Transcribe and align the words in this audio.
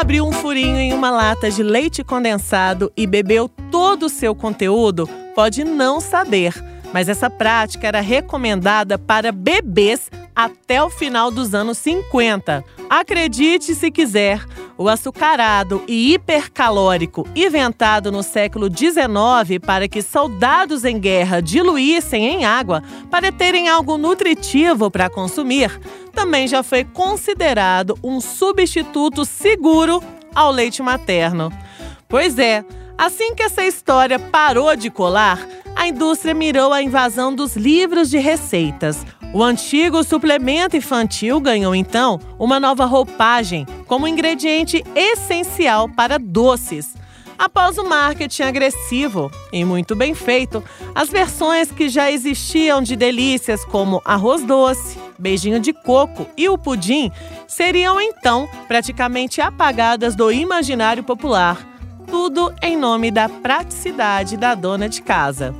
Abriu 0.00 0.26
um 0.26 0.32
furinho 0.32 0.78
em 0.78 0.94
uma 0.94 1.10
lata 1.10 1.50
de 1.50 1.62
leite 1.62 2.02
condensado 2.02 2.90
e 2.96 3.06
bebeu 3.06 3.50
todo 3.70 4.06
o 4.06 4.08
seu 4.08 4.34
conteúdo 4.34 5.06
pode 5.34 5.62
não 5.62 6.00
saber, 6.00 6.54
mas 6.90 7.06
essa 7.06 7.28
prática 7.28 7.86
era 7.86 8.00
recomendada 8.00 8.98
para 8.98 9.30
bebês 9.30 10.10
até 10.34 10.82
o 10.82 10.90
final 10.90 11.30
dos 11.30 11.54
anos 11.54 11.78
50. 11.78 12.64
Acredite 12.88 13.74
se 13.74 13.90
quiser, 13.90 14.44
o 14.76 14.88
açucarado 14.88 15.82
e 15.86 16.14
hipercalórico 16.14 17.28
inventado 17.36 18.10
no 18.10 18.22
século 18.22 18.66
XIX 18.66 19.58
para 19.64 19.86
que 19.86 20.00
soldados 20.00 20.84
em 20.86 20.98
guerra 20.98 21.42
diluíssem 21.42 22.24
em 22.26 22.44
água 22.46 22.82
para 23.10 23.30
terem 23.30 23.68
algo 23.68 23.98
nutritivo 23.98 24.90
para 24.90 25.10
consumir, 25.10 25.78
também 26.14 26.48
já 26.48 26.62
foi 26.62 26.84
considerado 26.84 27.98
um 28.02 28.20
substituto 28.20 29.24
seguro 29.26 30.02
ao 30.34 30.50
leite 30.50 30.82
materno. 30.82 31.52
Pois 32.08 32.38
é, 32.38 32.64
assim 32.96 33.34
que 33.34 33.42
essa 33.42 33.64
história 33.64 34.18
parou 34.18 34.74
de 34.74 34.90
colar, 34.90 35.46
a 35.76 35.86
indústria 35.86 36.34
mirou 36.34 36.72
a 36.72 36.82
invasão 36.82 37.34
dos 37.34 37.54
livros 37.54 38.08
de 38.10 38.18
receitas. 38.18 39.04
O 39.32 39.44
antigo 39.44 40.02
suplemento 40.02 40.76
infantil 40.76 41.40
ganhou 41.40 41.72
então 41.72 42.18
uma 42.36 42.58
nova 42.58 42.84
roupagem 42.84 43.64
como 43.86 44.08
ingrediente 44.08 44.82
essencial 44.94 45.88
para 45.88 46.18
doces. 46.18 46.96
Após 47.38 47.78
o 47.78 47.88
marketing 47.88 48.42
agressivo 48.42 49.30
e 49.52 49.64
muito 49.64 49.94
bem 49.94 50.14
feito, 50.14 50.62
as 50.96 51.08
versões 51.08 51.70
que 51.70 51.88
já 51.88 52.10
existiam 52.10 52.82
de 52.82 52.96
delícias 52.96 53.64
como 53.64 54.02
arroz 54.04 54.42
doce, 54.42 54.98
beijinho 55.16 55.60
de 55.60 55.72
coco 55.72 56.26
e 56.36 56.48
o 56.48 56.58
pudim 56.58 57.10
seriam 57.46 58.00
então 58.00 58.48
praticamente 58.66 59.40
apagadas 59.40 60.16
do 60.16 60.32
imaginário 60.32 61.04
popular. 61.04 61.56
Tudo 62.08 62.52
em 62.60 62.76
nome 62.76 63.12
da 63.12 63.28
praticidade 63.28 64.36
da 64.36 64.56
dona 64.56 64.88
de 64.88 65.00
casa. 65.00 65.54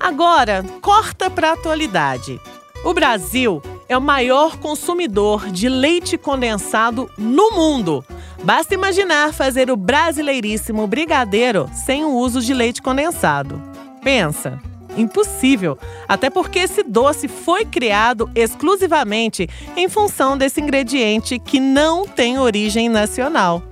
Agora, 0.00 0.64
corta 0.80 1.28
para 1.28 1.50
a 1.50 1.52
atualidade. 1.52 2.40
O 2.84 2.92
Brasil 2.92 3.62
é 3.88 3.96
o 3.96 4.02
maior 4.02 4.56
consumidor 4.56 5.48
de 5.50 5.68
leite 5.68 6.18
condensado 6.18 7.08
no 7.16 7.52
mundo. 7.52 8.04
Basta 8.42 8.74
imaginar 8.74 9.32
fazer 9.32 9.70
o 9.70 9.76
brasileiríssimo 9.76 10.84
brigadeiro 10.88 11.70
sem 11.72 12.04
o 12.04 12.10
uso 12.10 12.40
de 12.40 12.52
leite 12.52 12.82
condensado. 12.82 13.62
Pensa, 14.02 14.60
impossível, 14.96 15.78
até 16.08 16.28
porque 16.28 16.58
esse 16.58 16.82
doce 16.82 17.28
foi 17.28 17.64
criado 17.64 18.28
exclusivamente 18.34 19.48
em 19.76 19.88
função 19.88 20.36
desse 20.36 20.60
ingrediente 20.60 21.38
que 21.38 21.60
não 21.60 22.04
tem 22.04 22.36
origem 22.40 22.88
nacional. 22.88 23.62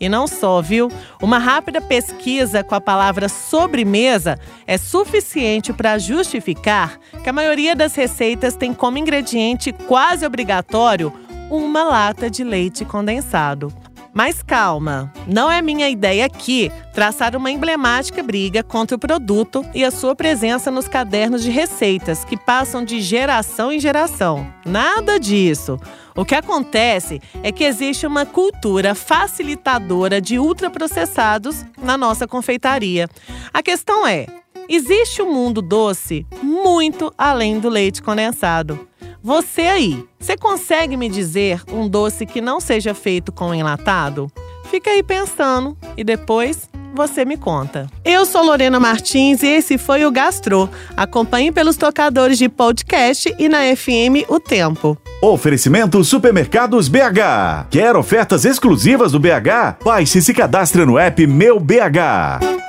E 0.00 0.08
não 0.08 0.26
só, 0.26 0.62
viu? 0.62 0.90
Uma 1.20 1.36
rápida 1.36 1.80
pesquisa 1.80 2.64
com 2.64 2.74
a 2.74 2.80
palavra 2.80 3.28
sobremesa 3.28 4.38
é 4.66 4.78
suficiente 4.78 5.74
para 5.74 5.98
justificar 5.98 6.98
que 7.22 7.28
a 7.28 7.32
maioria 7.32 7.76
das 7.76 7.94
receitas 7.94 8.56
tem 8.56 8.72
como 8.72 8.96
ingrediente 8.96 9.72
quase 9.72 10.24
obrigatório 10.24 11.12
uma 11.50 11.82
lata 11.82 12.30
de 12.30 12.42
leite 12.42 12.84
condensado. 12.84 13.70
Mas 14.12 14.42
calma, 14.42 15.12
não 15.26 15.50
é 15.50 15.62
minha 15.62 15.88
ideia 15.88 16.26
aqui 16.26 16.70
traçar 16.92 17.36
uma 17.36 17.50
emblemática 17.50 18.22
briga 18.22 18.62
contra 18.62 18.96
o 18.96 18.98
produto 18.98 19.64
e 19.72 19.84
a 19.84 19.90
sua 19.90 20.16
presença 20.16 20.70
nos 20.70 20.88
cadernos 20.88 21.42
de 21.42 21.50
receitas 21.50 22.24
que 22.24 22.36
passam 22.36 22.84
de 22.84 23.00
geração 23.00 23.70
em 23.70 23.78
geração. 23.78 24.46
Nada 24.66 25.18
disso. 25.18 25.78
O 26.16 26.24
que 26.24 26.34
acontece 26.34 27.20
é 27.42 27.52
que 27.52 27.62
existe 27.62 28.04
uma 28.04 28.26
cultura 28.26 28.94
facilitadora 28.94 30.20
de 30.20 30.38
ultraprocessados 30.38 31.64
na 31.80 31.96
nossa 31.96 32.26
confeitaria. 32.26 33.08
A 33.54 33.62
questão 33.62 34.04
é: 34.04 34.26
existe 34.68 35.22
um 35.22 35.32
mundo 35.32 35.62
doce 35.62 36.26
muito 36.42 37.14
além 37.16 37.60
do 37.60 37.68
leite 37.68 38.02
condensado. 38.02 38.89
Você 39.22 39.62
aí, 39.62 40.02
você 40.18 40.34
consegue 40.34 40.96
me 40.96 41.08
dizer 41.08 41.62
um 41.70 41.86
doce 41.86 42.24
que 42.24 42.40
não 42.40 42.58
seja 42.58 42.94
feito 42.94 43.30
com 43.30 43.54
enlatado? 43.54 44.32
Fica 44.70 44.90
aí 44.90 45.02
pensando 45.02 45.76
e 45.94 46.02
depois 46.02 46.70
você 46.94 47.24
me 47.24 47.36
conta. 47.36 47.86
Eu 48.02 48.24
sou 48.24 48.42
Lorena 48.42 48.80
Martins 48.80 49.42
e 49.42 49.46
esse 49.48 49.76
foi 49.76 50.06
o 50.06 50.10
Gastro. 50.10 50.70
Acompanhe 50.96 51.52
pelos 51.52 51.76
tocadores 51.76 52.38
de 52.38 52.48
podcast 52.48 53.34
e 53.38 53.48
na 53.48 53.58
FM 53.76 54.26
O 54.28 54.40
Tempo. 54.40 54.96
Oferecimento 55.20 56.02
Supermercados 56.02 56.88
BH. 56.88 57.68
Quer 57.68 57.94
ofertas 57.96 58.46
exclusivas 58.46 59.12
do 59.12 59.20
BH? 59.20 59.84
Baixe 59.84 60.18
e 60.18 60.22
se 60.22 60.32
cadastre 60.32 60.86
no 60.86 60.98
app 60.98 61.26
Meu 61.26 61.60
BH. 61.60 62.59